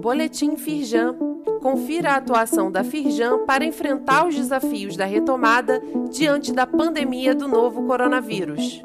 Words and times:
Boletim 0.00 0.56
Firjan. 0.56 1.16
Confira 1.62 2.12
a 2.12 2.16
atuação 2.16 2.70
da 2.70 2.84
Firjan 2.84 3.46
para 3.46 3.64
enfrentar 3.64 4.26
os 4.26 4.34
desafios 4.34 4.96
da 4.96 5.06
retomada 5.06 5.80
diante 6.10 6.52
da 6.52 6.66
pandemia 6.66 7.34
do 7.34 7.48
novo 7.48 7.86
coronavírus. 7.86 8.82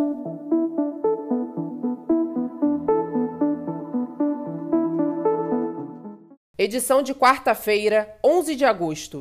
Edição 6.58 7.02
de 7.02 7.14
quarta-feira, 7.14 8.18
11 8.24 8.56
de 8.56 8.64
agosto. 8.64 9.20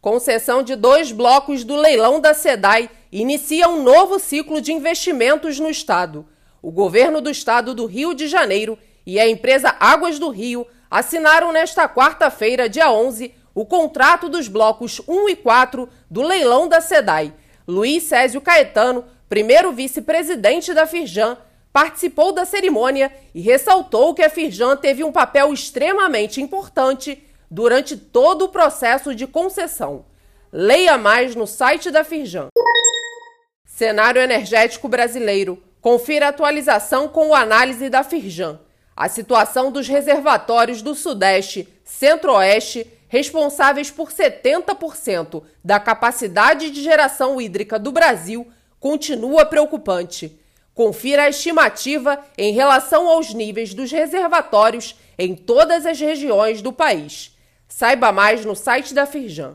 Concessão 0.00 0.62
de 0.62 0.74
dois 0.74 1.12
blocos 1.12 1.62
do 1.62 1.76
leilão 1.76 2.18
da 2.18 2.32
SEDAI 2.32 2.88
inicia 3.12 3.68
um 3.68 3.82
novo 3.82 4.18
ciclo 4.18 4.62
de 4.62 4.72
investimentos 4.72 5.60
no 5.60 5.68
Estado. 5.68 6.26
O 6.62 6.70
governo 6.70 7.20
do 7.20 7.30
Estado 7.30 7.74
do 7.74 7.86
Rio 7.86 8.14
de 8.14 8.28
Janeiro 8.28 8.78
e 9.06 9.18
a 9.18 9.28
empresa 9.28 9.74
Águas 9.80 10.18
do 10.18 10.28
Rio 10.28 10.66
assinaram 10.90 11.52
nesta 11.52 11.88
quarta-feira, 11.88 12.68
dia 12.68 12.90
11, 12.92 13.32
o 13.54 13.64
contrato 13.64 14.28
dos 14.28 14.46
blocos 14.46 15.00
1 15.08 15.28
e 15.30 15.36
4 15.36 15.88
do 16.10 16.22
leilão 16.22 16.68
da 16.68 16.80
SEDAI. 16.80 17.32
Luiz 17.66 18.02
Césio 18.02 18.40
Caetano, 18.40 19.04
primeiro 19.28 19.72
vice-presidente 19.72 20.74
da 20.74 20.86
Firjan, 20.86 21.38
participou 21.72 22.32
da 22.32 22.44
cerimônia 22.44 23.12
e 23.34 23.40
ressaltou 23.40 24.12
que 24.12 24.22
a 24.22 24.28
Firjan 24.28 24.76
teve 24.76 25.02
um 25.04 25.12
papel 25.12 25.52
extremamente 25.52 26.42
importante 26.42 27.22
durante 27.50 27.96
todo 27.96 28.44
o 28.44 28.48
processo 28.48 29.14
de 29.14 29.26
concessão. 29.26 30.04
Leia 30.52 30.98
mais 30.98 31.34
no 31.34 31.46
site 31.46 31.90
da 31.90 32.04
Firjan. 32.04 32.48
Cenário 33.64 34.20
energético 34.20 34.88
brasileiro. 34.88 35.62
Confira 35.80 36.26
a 36.26 36.28
atualização 36.28 37.08
com 37.08 37.34
análise 37.34 37.88
da 37.88 38.02
Firjan. 38.02 38.60
A 38.94 39.08
situação 39.08 39.72
dos 39.72 39.88
reservatórios 39.88 40.82
do 40.82 40.94
Sudeste, 40.94 41.66
Centro-Oeste, 41.82 42.86
responsáveis 43.08 43.90
por 43.90 44.10
70% 44.10 45.42
da 45.64 45.80
capacidade 45.80 46.70
de 46.70 46.82
geração 46.82 47.40
hídrica 47.40 47.78
do 47.78 47.90
Brasil, 47.90 48.46
continua 48.78 49.46
preocupante. 49.46 50.38
Confira 50.74 51.24
a 51.24 51.28
estimativa 51.28 52.18
em 52.36 52.52
relação 52.52 53.08
aos 53.08 53.32
níveis 53.32 53.72
dos 53.72 53.90
reservatórios 53.90 54.94
em 55.18 55.34
todas 55.34 55.86
as 55.86 55.98
regiões 55.98 56.60
do 56.60 56.72
país. 56.72 57.36
Saiba 57.68 58.12
mais 58.12 58.44
no 58.44 58.54
site 58.54 58.92
da 58.92 59.06
Firjan. 59.06 59.52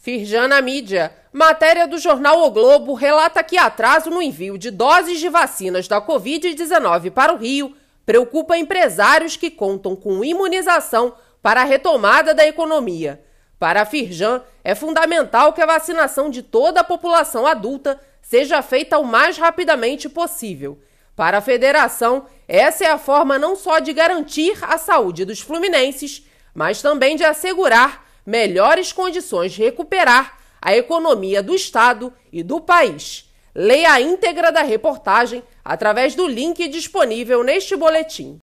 Firjan 0.00 0.48
na 0.48 0.60
mídia. 0.62 1.12
Matéria 1.38 1.86
do 1.86 1.98
jornal 1.98 2.42
O 2.42 2.50
Globo 2.50 2.94
relata 2.94 3.44
que 3.44 3.56
atraso 3.56 4.10
no 4.10 4.20
envio 4.20 4.58
de 4.58 4.72
doses 4.72 5.20
de 5.20 5.28
vacinas 5.28 5.86
da 5.86 6.02
Covid-19 6.02 7.12
para 7.12 7.32
o 7.32 7.36
Rio 7.36 7.76
preocupa 8.04 8.58
empresários 8.58 9.36
que 9.36 9.48
contam 9.48 9.94
com 9.94 10.24
imunização 10.24 11.14
para 11.40 11.60
a 11.60 11.64
retomada 11.64 12.34
da 12.34 12.44
economia. 12.44 13.22
Para 13.56 13.82
a 13.82 13.84
Firjan, 13.84 14.42
é 14.64 14.74
fundamental 14.74 15.52
que 15.52 15.62
a 15.62 15.66
vacinação 15.66 16.28
de 16.28 16.42
toda 16.42 16.80
a 16.80 16.84
população 16.84 17.46
adulta 17.46 18.00
seja 18.20 18.60
feita 18.60 18.98
o 18.98 19.04
mais 19.04 19.38
rapidamente 19.38 20.08
possível. 20.08 20.76
Para 21.14 21.38
a 21.38 21.40
federação, 21.40 22.26
essa 22.48 22.84
é 22.84 22.90
a 22.90 22.98
forma 22.98 23.38
não 23.38 23.54
só 23.54 23.78
de 23.78 23.92
garantir 23.92 24.58
a 24.60 24.76
saúde 24.76 25.24
dos 25.24 25.38
fluminenses, 25.38 26.26
mas 26.52 26.82
também 26.82 27.14
de 27.14 27.22
assegurar 27.22 28.04
melhores 28.26 28.92
condições 28.92 29.52
de 29.52 29.62
recuperar 29.62 30.37
a 30.60 30.76
economia 30.76 31.42
do 31.42 31.54
Estado 31.54 32.12
e 32.32 32.42
do 32.42 32.60
país. 32.60 33.30
Leia 33.54 33.92
a 33.92 34.00
íntegra 34.00 34.52
da 34.52 34.62
reportagem 34.62 35.42
através 35.64 36.14
do 36.14 36.26
link 36.26 36.68
disponível 36.68 37.42
neste 37.42 37.76
boletim. 37.76 38.38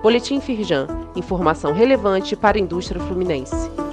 Boletim 0.03 0.41
Firjan, 0.41 0.89
informação 1.15 1.73
relevante 1.73 2.35
para 2.35 2.59
a 2.59 2.61
indústria 2.61 3.01
fluminense. 3.01 3.84